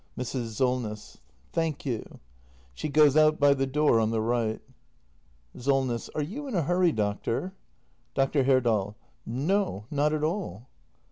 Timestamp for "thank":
1.53-1.85